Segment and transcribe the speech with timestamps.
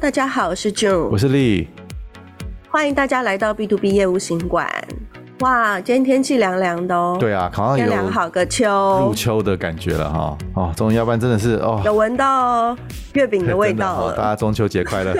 [0.00, 1.66] 大家好，我是 June，我是丽，
[2.70, 4.68] 欢迎大家来到 B to B 业务行馆。
[5.40, 7.16] 哇，今天天气凉凉的哦。
[7.18, 10.38] 对啊，好像有凉好个秋，入秋的感觉了哈。
[10.54, 12.76] 哦，终于，要不然真的是哦，有闻到
[13.14, 14.14] 月饼的味道了。
[14.18, 15.12] 大家中秋节快乐。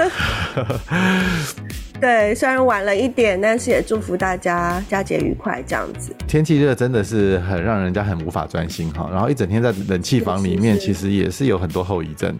[2.01, 5.61] 对，虽然晚了一点，但是也祝福大家佳节愉快。
[5.67, 9.09] 这样子，天气热真的是很让人家很无法专心哈。
[9.11, 12.33] 然后一整天在冷气房里面，其实也是有很多后遗症，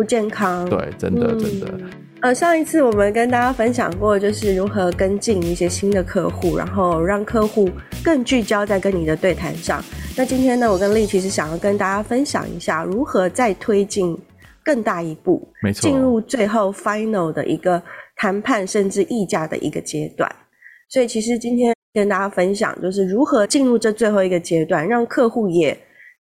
[0.00, 0.66] 不健康。
[0.66, 1.66] 对，真的真的。
[1.72, 1.90] 嗯
[2.22, 7.68] 呃，上一次我们跟大家分享过，就是如何跟进一些新的客户，然后让客户
[8.02, 9.82] 更聚焦在跟你的对谈上。
[10.16, 14.16] 那今天呢，我跟丽其实想要跟大家分享一下，如何再推进
[14.64, 17.82] 更大一步，没错，进入最后 final 的一个
[18.16, 20.30] 谈判甚至议价的一个阶段。
[20.88, 25.76] 所以其实今天跟大家分享，就是如何进入这最后一个阶段，让客户也。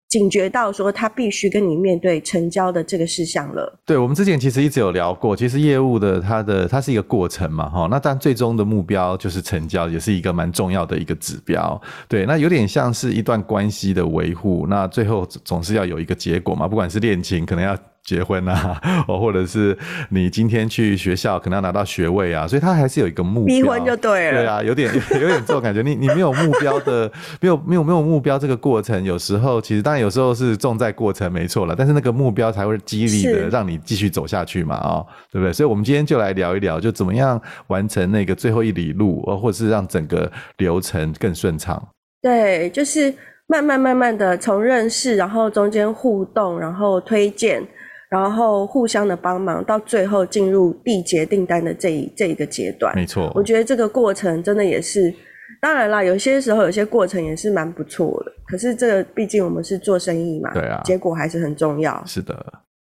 [0.10, 3.80] 警觉到说他必须跟你面对成交的这个事项了。
[3.86, 11.80] 对，我们之前其实一直有聊过，其实业务的它的它是一个过程嘛，哈，那但最终的目标就是成交，也是一个蛮重要的一个指标。
[12.08, 17.78] 对，那有点像是一段关系的维护，那最后总是要有一个结果嘛，不管是恋情，可能要。
[18.10, 19.78] 结婚啊， 哦，或者是
[20.10, 23.56] 你今天去学校可能要拿到学位啊，所以他还是有一个目标。
[23.56, 24.42] 逼婚就对了。
[24.42, 25.84] 对啊，有点 有点这种感觉。
[25.84, 35.54] 你你没有目标的，没有没有没有目标，这个过程有时候其实当然有时候是重在过程没错了，但是那个目标才会激励的让你继续走下去嘛，哦，对不对？
[35.54, 41.82] 所以我们今天就来聊一聊，就怎么样完成那个最后一里路，或者是让整个流程更顺畅。
[42.22, 43.14] 对，就是
[43.48, 47.62] 慢慢慢慢的从认识，然后中间互动，然后推荐。
[48.10, 52.96] 然后互相的帮忙，到最后进入缔结订单的这一这一个阶段。
[52.96, 55.14] 没错，我觉得这个过程真的也是，
[55.62, 58.32] 当然啦，有些时候有些过程也是蛮不错的。
[58.48, 62.04] 可是这个毕竟我们是做生意嘛，对啊，结果还是很重要。
[62.06, 62.36] 是的。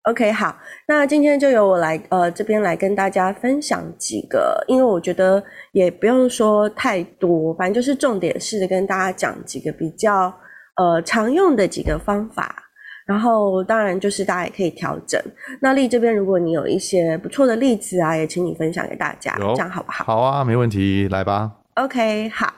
[0.09, 0.53] OK，好，
[0.85, 5.41] 那今天就由我来呃这边来跟大家分享几个，因为我觉得
[5.71, 10.33] 也不用说太多，反正就是重点是跟大家讲几个比较
[10.75, 12.62] 呃常用的几个方法。
[13.05, 15.21] 然后，当然就是大家也可以调整。
[15.59, 20.05] 那丽这边，如果你有一些不错的例子啊，也请你分享给大家，这样好不好？
[20.05, 21.51] 好啊，没问题，来吧。
[21.73, 22.53] OK，好。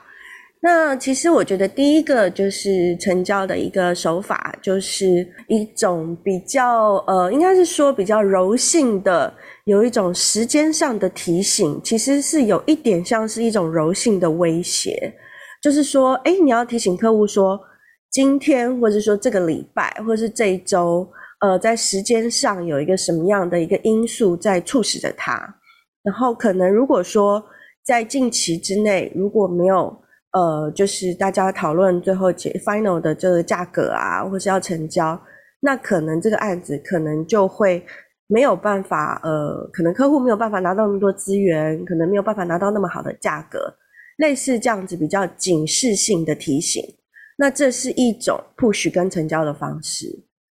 [0.60, 9.32] 那其实我觉得第一个就是成交的一个手法，就是一种比较呃，应该是说比较柔性的，
[9.64, 15.12] 有一种时间上的提醒，其实是有一点像是一种柔性的威胁，
[15.60, 17.60] 就是说，哎，你要提醒客户说。
[18.16, 21.06] 今天，或者说这个礼拜，或者是这一周，
[21.42, 25.38] 呃，在时间上有一个什么样的一个因素在促使着它？
[26.02, 27.44] 然后可能如果说
[27.84, 29.94] 在近期之内，如果没有
[30.32, 35.20] 呃，就是大家讨论最后结 final 的这个价格啊，或是要成交，
[35.60, 37.84] 那可能这个案子可能就会
[38.28, 43.74] 没有办法，呃，可能客户没有办法拿到那么多资源，可能没有办法拿到那么好的价格，
[44.16, 46.82] 类似这样子比较警示性的提醒。
[47.36, 50.06] 那这是一种 push 跟成交的方式，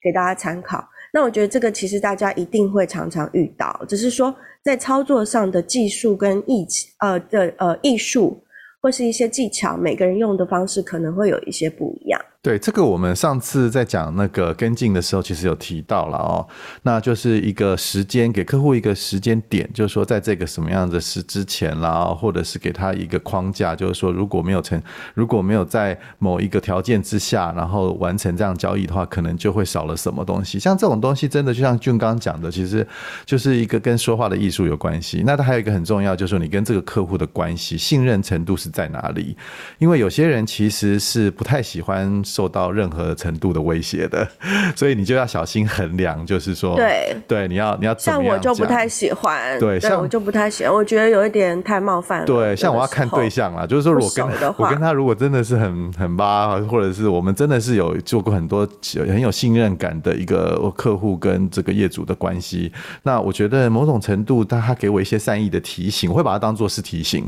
[0.02, 0.88] 给大家参考。
[1.12, 6.68] 那我觉得这个其实大家一定会常常遇到，只是说在操作上的技术跟艺
[7.00, 8.44] 呃的呃艺术
[8.82, 12.22] 或是一些技巧，每个人用的方式可能会有一些不一样。
[12.48, 16.48] 对，这个我们上次在讲那个跟进的时候，其实有提到了哦，
[16.84, 24.82] 那就是一个时间，给客户一个时间点，就是说在这个什么样的事之前啦，或者是给他一个框架，就是说如果没有成，
[25.14, 30.58] 如果没有在某一个条件之下，然后完成这样交易的话，可能就会少了什么东西。
[30.58, 32.88] 像这种东西，真的就像俊刚讲的，其实
[33.26, 35.22] 就是一个跟说话的艺术有关系。
[35.26, 39.36] 那它还有一个很重要，就是你跟这个客户的关系信任程度是在哪里？
[39.80, 42.24] 因为有些人其实是不太喜欢。
[42.38, 44.28] 受到任何程度的威胁的，
[44.78, 47.16] 所以你就要小心衡量，就是说，对。
[47.28, 52.26] 对，你要你要像我就不太喜欢，对，像我就不太喜欢，我觉得有一点太冒犯了。
[52.28, 58.68] 对，像我要看对象啦，就是说我跟我跟他如果真的是很很巴，或者是我们真的是有做过很多
[59.08, 67.26] 很有信任感的一个客户跟这个业主的关系，那我觉得某种程度，他他给我一些善意的提醒，我会把它当做是提醒，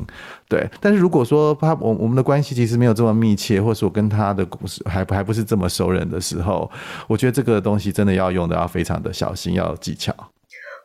[0.50, 0.68] 对。
[0.82, 5.06] 但是如果说他我我们的关系其实没有这么密切，或是我跟他的故事还。
[5.10, 6.70] 还不是这么熟人的时候，
[7.08, 10.14] 我觉得这个东西真的要用的要非常的小心，要有技巧。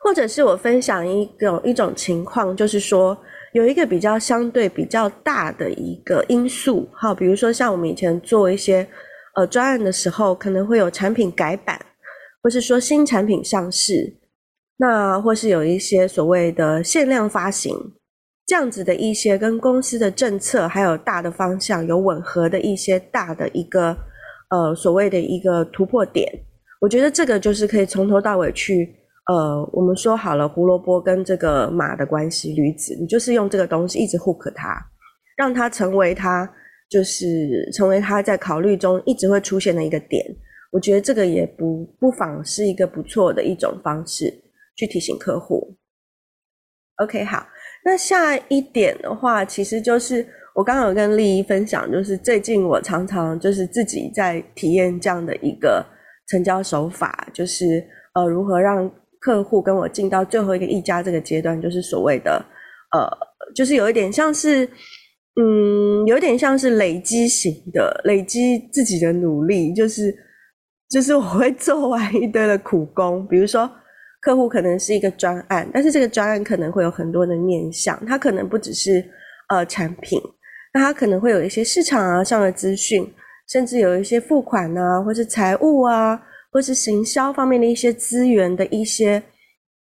[0.03, 3.17] 或者是我分享一个一种情况，就是说
[3.53, 8.89] 有一个比较相对比较大的一个因素，好，比如说像我们以前做一些
[9.37, 11.79] 呃专案的时候，可能会有产品改版，
[12.43, 14.17] 或是说新产品上市，
[14.79, 17.93] 那或是有一些所谓的限量发行。
[18.47, 23.97] 这样子的一些跟公司的政策还有大的方向有吻合的一些大的一个
[24.51, 26.31] 呃所谓的一个突破点，
[26.81, 28.95] 我觉得这个就是可以从头到尾去
[29.27, 34.79] 呃，我们说好了胡萝卜跟这个马的关系，驴子，你就是用这个东西一直 hook 它，
[35.35, 36.47] 让它成为它
[36.91, 40.23] 就是成为它在考虑中一直会出现的一个点。
[40.71, 44.31] 我觉得这个也不不妨是一个不错的一种方式
[44.77, 45.75] 去提醒客户。
[46.97, 47.47] OK，好，
[47.85, 55.85] 那下一点的话，其实就是我刚刚有跟丽一分享，就是最近我常常就是自己在体验这样的一个
[56.29, 57.85] 成交手法，就是
[58.15, 58.91] 呃如何让。
[59.21, 62.45] 客户跟我进到最后一个议价这个阶段，就是所谓的，
[62.93, 63.09] 呃，
[63.55, 64.69] 就是有一点像是，
[65.41, 70.15] 嗯，有点像是累积型的，累积自己的努力，就是，
[70.91, 73.67] 就是我会做完一堆的苦工，比如说
[74.25, 79.05] 客户可能是一个专案，但是这个专案可能会有很多的面向，它可能不只是
[79.51, 80.19] 呃产品，
[80.73, 83.13] 那它可能会有一些市场啊上的资讯，
[83.49, 86.21] 甚至有一些付款啊，或是财务啊。
[86.55, 89.21] 或是行销方面的一些资源的一些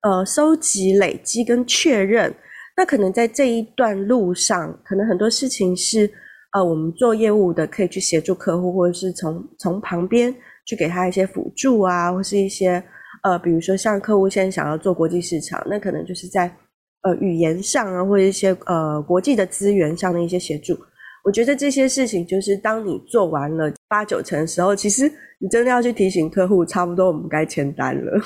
[0.01, 2.33] 呃收集、累积跟确认，
[2.75, 6.09] 那可能在这一段路上，可能很多事情是
[6.51, 10.33] 呃我们做业务的可以去协助客户，或者是从从旁边
[10.65, 12.83] 去给他一些辅助啊，或是一些
[13.23, 16.55] 呃比如说像客户现在想要做国际市场，那可能就是在
[17.01, 20.77] 呃语言上啊，或者一些呃国际的资源上的一些协助。
[21.25, 25.11] 我觉得这些事情就是当你做完了八九成的时候，其实。
[25.39, 28.21] 你真的要去提醒客户，差不多我们该签单了。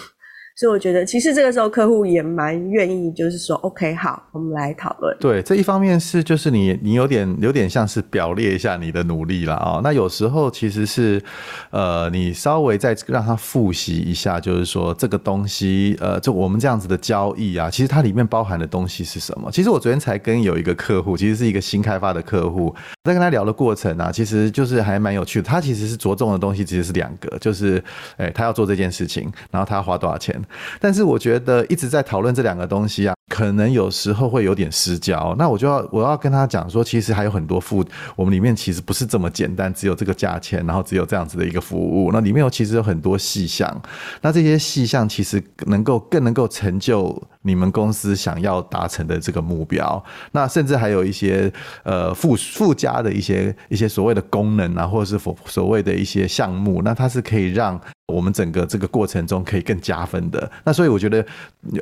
[0.59, 5.15] 所以我觉得，其实这个时候客户也蛮愿意，就是说，OK，好，我们来讨论。
[5.19, 9.81] 对，这一方面是就是你你有点有点像是表列一下你的努力了啊、哦。
[9.83, 11.21] 那有时候其实是
[11.69, 19.51] 呃，你稍微再让他复习一下，就是说这个东西呃，就我们这样子的交易啊，其实它里面包含的东西是什么？
[19.51, 22.74] 其实我昨天才跟有一个客户，其实是一个新开发的客户，
[23.04, 25.48] 在跟他聊的过程啊，其实就是还蛮有趣的。
[25.48, 27.83] 他其实是着重的东西其实是两个，就是
[28.15, 30.36] 哎，他要做这件事情，然后他要花多少钱。
[30.79, 35.35] 但是我觉得一直在讨论这两个东西啊，可能有时候会有点失焦。
[35.38, 37.83] 那我就要我要跟他讲说，其实还有很多附，
[38.15, 42.11] 我们里面其实不是这么简单，只有这个价钱，然后只有这样子的一个服务。
[42.11, 43.81] 那里面有其实有很多细项，
[44.21, 50.03] 那这些细项其实能够更能够成就你们公司想要达成的这个目标。
[50.31, 51.51] 那甚至还有一些
[51.83, 57.79] 呃附附加的一些一些所谓的功能啊，或者是所所谓的一些项目，那它是可以让。
[58.07, 61.25] 我们整个这个过程中可以更加分的，那所以我觉得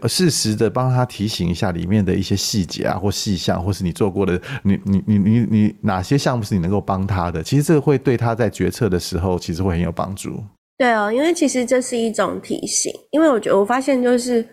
[0.08, 7.44] 适时的帮他提醒一下里面的一些细节啊，或细项，或是你做过的，你你你你你哪些项目是你能够帮他的？
[7.44, 10.44] 其实这个会对他在决策的时候，其实会很有帮助。
[10.80, 14.44] 对哦，因为其实这是一种提醒，因为我觉得我发现就是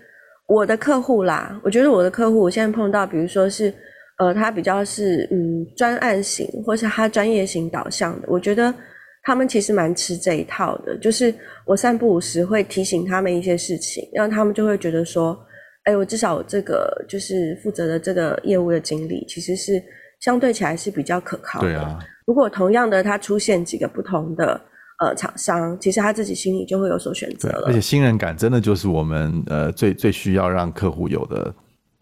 [0.48, 3.72] 我的客户啦，我觉得我的客户我现在碰到，比如说是
[4.18, 8.74] 呃，他比较是嗯专案型，或是他专业型导向的，我觉得。
[9.22, 11.32] 他们其实蛮吃这一套的，就是
[11.64, 15.38] 我三不五时会提醒他们一些事情，让他们就会觉得说，
[15.84, 19.82] 哎，我至少这个就是负责的这个业务的经理，其实是
[20.20, 21.68] 相对起来是比较可靠的。
[21.68, 21.98] 对啊。
[22.26, 24.60] 如果同样的他出现几个不同的
[25.00, 27.66] 呃厂商，其实他自己心里就会有所选择了。
[27.66, 31.54] 而且信任感真的就是我们呃最最需要让客户有的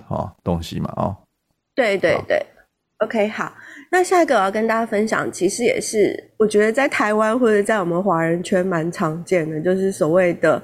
[0.08, 1.16] 哦东西嘛哦。
[1.74, 2.44] 对对对。
[3.04, 3.52] OK，好。
[3.90, 10.62] 那下一个我要跟大家分享，其实也是我觉得在台湾或者在我们华人圈蛮常见的，就是所谓的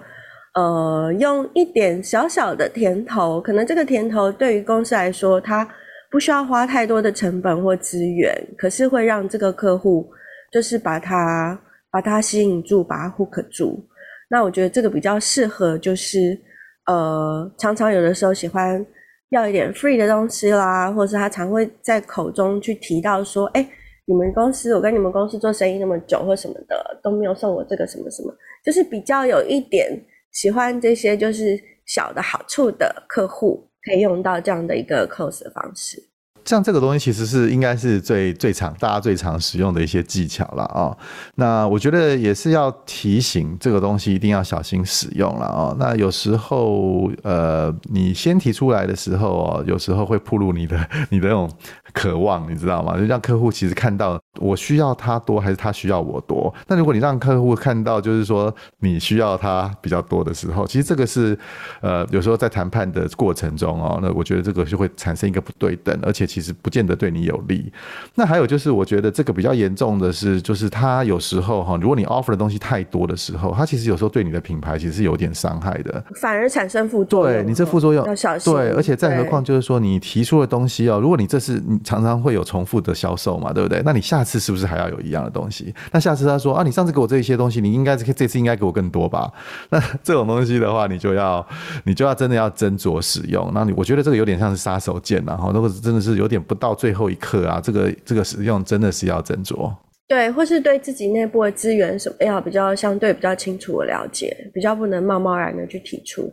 [0.54, 5.66] 呃，用一点小小的甜头，可能这个甜头对于公司来说，它
[6.10, 10.06] 不需要花太多的成本或资源，可是会让这个客户
[10.52, 11.58] 就是把它
[11.90, 13.82] 把它吸引住，把它 hook 住。
[14.28, 16.38] 那我觉得这个比较适合，就是
[16.86, 18.84] 呃，常常有的时候喜欢。
[19.30, 23.68] 要一点 free 的东西啦，或者是他常会在口中去提到说，哎、
[24.04, 28.32] 你们公司，我跟你们公司做生意那么久，或什么的都没有送我这个什么什么，
[28.64, 30.00] 就是比较有一点
[30.32, 36.02] 喜欢这些就是小的好处的客户，可以用到这样的一个 close 的方式。
[36.46, 40.96] 像这个东西其实是应该是最最常大家最常使用的一些技巧了啊、
[41.34, 45.76] 那我觉得也是要提醒这个东西一定要小心使用了啊、哦。
[45.78, 51.50] 那有时候呃，你先提出来的时候哦，有时候会暴露你的 你的那种
[51.92, 52.96] 渴望，你知道吗？
[52.98, 56.54] 就让客户其实看到我需要他多还是他需要我多。
[56.68, 61.36] 那如果你让客户看到就是说你需要他比较多的时候，其实这个是
[61.80, 66.26] 呃有时候在谈判的过程中哦，那我觉得这个就会产生一个不对等，而且。
[66.26, 67.72] 其实不见得对你有利。
[68.16, 77.42] 那还有就是，我觉得这个比较严重的是，就是他有时候哈，如果你 offer 的东西太多的时候，他其实有时候对你的品牌其实是有点伤害的，反而产生副作用。
[77.42, 78.52] 对你这副作用要小心。
[78.52, 83.82] 对，而且再何况就是说，你提出的东西哦，如果你这是常常会有重复的销售嘛，对不对？
[83.84, 85.74] 那你下次是不是还要有一样的东西？
[85.92, 89.32] 那下次他说啊，你上次给我这些东西，你应该这次应该给我更多吧？
[89.70, 91.46] 那这种东西的话，你就要
[91.84, 93.50] 你就要真的要斟酌使用。
[93.54, 99.72] 那你我觉得这个有点像是杀手锏然后如果真的是有点不到最后一刻啊，这个这个使用真的是要斟酌。
[100.08, 106.32] 对，或是对自己内部的资源什么要比较相对比较清楚的了解，比较不能贸贸然的去提出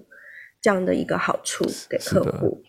[0.62, 2.62] 这样的一个好处给客户。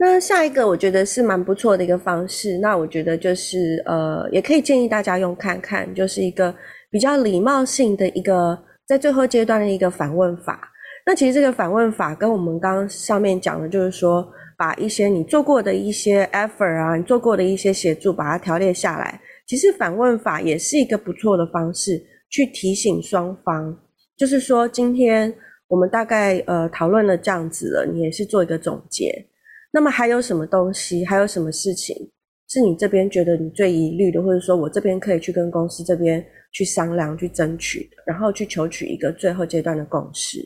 [0.00, 6.54] 那下一个我觉得是蛮不错的一个方式，那我觉得就是呃，也可以建议大家用看看，就是一个
[6.88, 10.70] 比较礼貌性的一个在最后阶段的一个反问法。
[11.04, 14.24] 那其实这个反问法跟我们刚刚上面讲的，就是说
[14.56, 19.20] 把一些你做过的一些 effort 啊，你做过的一些协助，把它条列下来。
[19.48, 22.00] 其实反问法也是一个不错的方式，
[22.30, 23.76] 去提醒双方，
[24.16, 25.34] 就是说今天
[25.66, 29.27] 我们大概呃讨论了这样子了，你也是做一个总结。
[29.70, 31.94] 那么还有什么东西，还有什么事情
[32.48, 40.38] 是你这边觉得你最疑虑的，或者说我这边可以去跟公司这边去商量、去争取，然后去求取一个最后阶段的共识。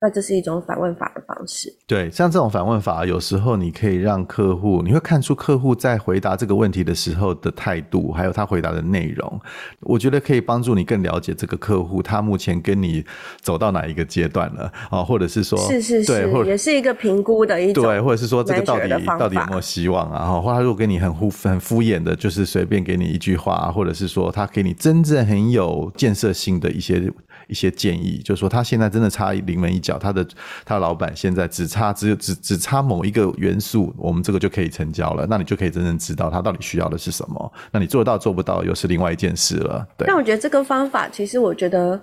[0.00, 1.74] 那这是一种反问法的方式。
[1.86, 9.40] 对，像这种反问法，有时候你可以让客户，你会看出客户在回答这个问题的时候的态度，还有他回答的内容。
[9.80, 13.04] 我觉得可以帮助你更了解这个客户，他目前跟你
[13.40, 18.88] 走到哪一个阶段了啊，或者是说，是是是，对，或者也是一个评估的一种，对，或者是说这个到底
[19.18, 20.40] 到底有没有希望啊？
[20.40, 27.12] 或者他如果给你很敷很敷衍的，就是随便给你一句话，或者是说他给你真正很有建设性的一些。
[27.48, 30.24] 一些建议，就是说他现在真的差临门一脚，他的
[30.64, 35.26] 他的老板现在只差只有只只差某一个元素，我们这个就可以成交了。
[35.28, 37.52] 那你就可以真正知道他到底需要的是什么。
[37.72, 39.86] 那你做到做不到又是另外一件事了。
[39.96, 40.06] 对。
[40.06, 42.00] 但我觉得这个方法其实我觉得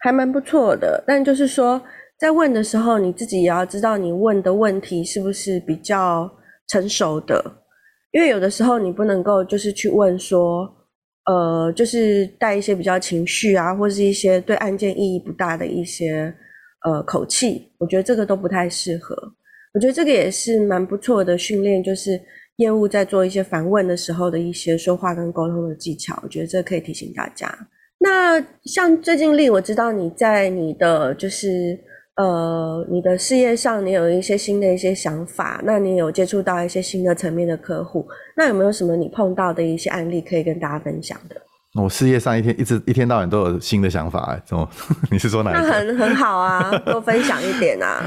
[0.00, 1.80] 还蛮不错的，但就是说
[2.18, 6.30] 在问的时候，你自己也要知道你问的问题是不是比较
[6.68, 7.44] 成熟的，
[8.12, 10.75] 因为有的时候你不能够就是去问说。
[11.26, 16.32] 呃，就是带一些比较情绪啊，或是一些对案件意义不大的一些
[16.84, 19.16] 呃口气，我觉得这个都不太适合。
[19.74, 22.20] 我觉得这个也是蛮不错的训练，就是
[22.56, 26.18] 业务在做一些反问的时候的一些说话跟沟通的技巧。
[26.22, 27.52] 我觉得这可以提醒大家。
[27.98, 31.78] 那像最近丽，我知道你在你的就是。
[32.16, 41.36] 呃，你的事业上你有一些新的一些想法，那你有接触到一些新的层面的客户，那有没有什么你碰到的一些案例可以跟大家分享的？
[41.74, 44.66] 我事业上一天一直一天到晚都有新的想法，哎，怎么？
[45.12, 45.52] 你是说哪？
[45.52, 48.02] 那很很好啊， 多分享一点啊。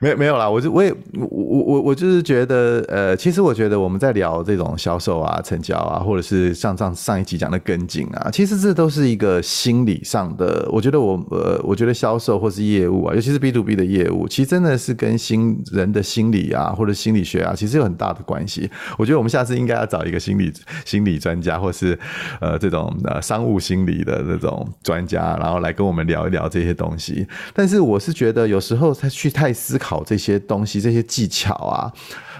[0.00, 10.68] 没有没有啦，我就我也我我我我就是觉得，呃，其实我觉得我们在聊这种销售啊、成交啊，或者是像上上一集讲的跟进啊，其实这都是一个心理上的。
[10.70, 18.70] 我觉得我呃，我觉得销售或是业务啊，尤其是 B to B 的业务，其实真的是跟心人的心理啊，或者心理学啊，其实有很大的关系。
[18.98, 20.52] 我觉得我们下次应该要找一个心理
[20.84, 21.98] 心理专家，或是
[22.40, 27.26] 呃这种呃商务心理的这种专家，然后来跟我们聊一聊这些东西。
[27.52, 29.87] 但是我是觉得有时候他去太思考。
[29.88, 31.90] 考这些东西，这些技巧啊。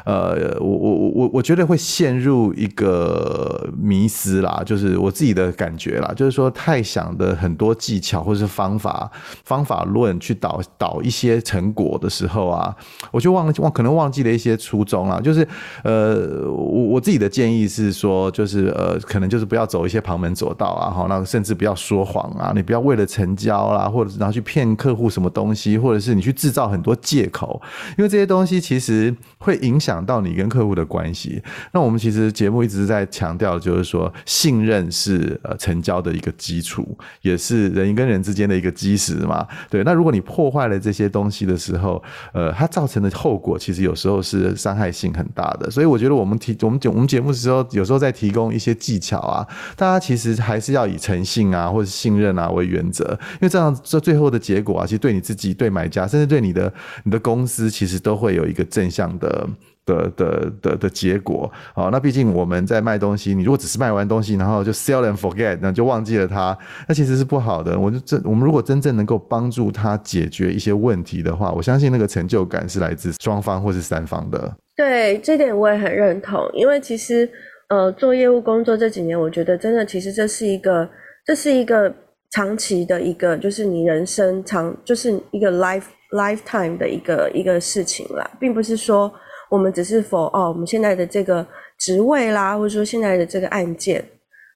[0.09, 9.11] 呃，我我我我我觉得会陷入一个迷思啦，就是我自己的感觉啦，就是说太想的很多技巧或者是方法
[9.45, 12.75] 方法论去导导一些成果的时候啊，
[13.11, 15.21] 我就忘了忘可能忘记了一些初衷啦。
[15.21, 15.47] 就是
[15.85, 27.61] 呃，我我自己的建议是说，就是呃，可能就是不要走一些旁门左道啊，哈，那甚至不要说谎啊，你不要为了成交啦，或者然后去骗客户什么东西，或者是你去制造很多借口，
[27.99, 29.98] 因为这些东西其实会影响。
[29.99, 39.45] 讲到你跟客户的关系，那我们其实节目一直在强调，就是说信任是呃成交的一个基础，也是人跟人之间的一个基石嘛。
[39.69, 42.00] 对，那如果你破坏了这些东西的时候，
[42.33, 45.69] 呃，它造成的后果其实有时候是伤害性很大的。
[45.69, 59.49] 所以我觉得我们提我们我们节目的时候，有时候在提供一些技巧啊，大家其实还是要以诚信啊或者信任啊为原则，因为这样这最后的结果啊，其实对你自己、对买家，甚至对你的你的公司，其实都会有一个正向的。
[59.88, 67.78] 的的的的结果，好，那毕竟我们在卖东西，你如果只是卖完东西，然后就 sell and forget，那就忘记了它，那其实是不好的。
[67.78, 74.54] 我就真，我们如果真正能够帮助他解决一些问题的话，我相信那个成就感是来自双方或是三方的。
[74.76, 77.28] 对，这点我也很认同，因为其实
[77.68, 80.87] 呃，做业务工作这几年，我觉得真的其实这是一个，
[81.25, 81.92] 这是一个
[82.33, 89.11] 长期的一个，就是你人生长，就是一个 life lifetime 的一个一个事情啦，并不是说。
[89.49, 91.47] 我们只是否哦，我们现在的这个
[91.78, 94.05] 职位啦，或者说现在的这个案件，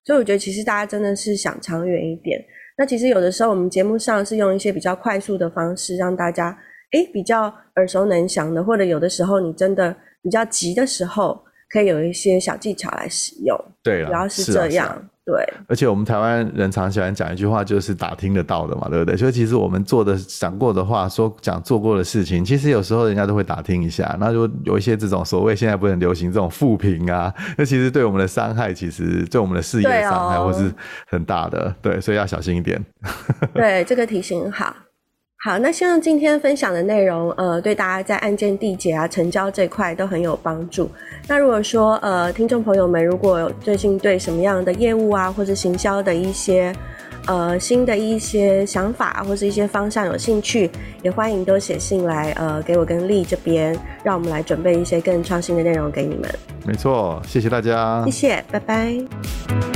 [0.05, 2.43] 所以我觉得其实大家真的是想长远一点。
[2.77, 6.57] 那其实有的时候我们节目上是用一些比较快速的方式，让大家
[6.93, 13.59] 诶比较耳熟能详的，或者有的时候你真的比较急的时候，可以有一些小技巧来使用。
[13.83, 15.09] 对，主要是这样。
[15.25, 15.35] 对，
[15.69, 19.17] 而且我们台湾人常喜欢讲一句话，就是打听得到的嘛，对不对？
[19.17, 24.17] 所以其实我们做的、讲过的话，说讲做过的事情，其实有时候人家都会打听一下。
[24.19, 30.73] 那如果有一些这种所谓现在不是很流行这种负评啊， 那其实对我们的伤害，其实对我们的事业伤害，或是
[31.07, 31.73] 很大的。
[31.81, 32.85] 对，所以要小心一点。
[33.55, 34.75] 对，这个提醒好。
[35.45, 40.89] 好，那希望今天分享的内容，呃，对大家在案件缔结啊、成交这块都很有帮助。
[41.27, 46.73] 那如果说，呃，听众朋友们如果有最近对什么样的业务啊，或者行销的一些，
[47.27, 50.71] 呃，新的一些想法或是一些方向有兴趣，
[51.03, 56.33] 也欢迎都写信来，呃，给我跟丽这边，让我们来准备一些更创新的内容给你们。
[56.65, 59.72] 没错，谢谢大家，谢谢，拜拜。